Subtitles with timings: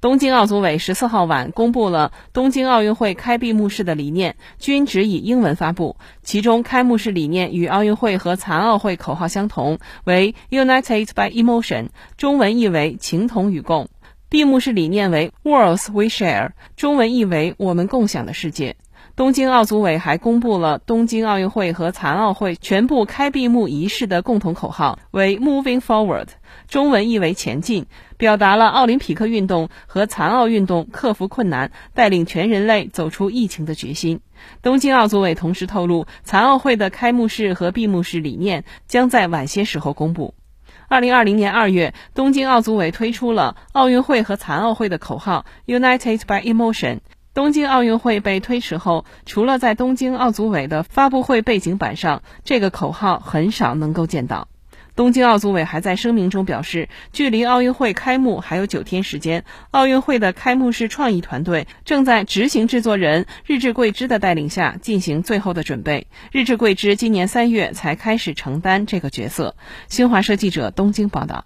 [0.00, 5.96] 东京奥组委十四号晚公布了东京奥运会开闭幕式的理念，均只以英文发布。
[6.22, 13.84] 其中，开幕式理念与奥运会和残奥会口号相同，为 “United by Emotion”，中文意为“情同与共”；
[14.30, 18.76] 闭幕式理念为 “Worlds We Share”，中文意为“我们共享的世界”。
[19.16, 26.28] 东京奥组委还公布了东京奥运会和残奥会全部开闭幕仪式的共同口号，为 “Moving Forward”，
[26.68, 34.20] 中文意为“前进”，表达了奥林匹克运动和残奥运动克服困难、带领全人类走出疫情的决心。
[34.62, 40.34] 东京奥组委同时透露，残奥会的开幕式和闭幕式理念将在晚些时候公布。
[40.88, 47.00] 二零二零年二月，东京奥组委推出了奥运会和残奥会的口号 “United by Emotion”。
[47.32, 54.48] 东京奥运会被推迟后，除了在东京奥组委的发布会背景板上，这个口号很少能够见到。
[54.96, 66.08] 东京奥组委还在声明中表示，距离奥运会开幕还有九天时间，奥运会的开幕式创意团队正在执行制作人日志贵之的带领下进行最后的准备。
[66.32, 69.54] 日志贵之今年三月才开始承担这个角色。
[69.88, 71.44] 新华社记者东京报道。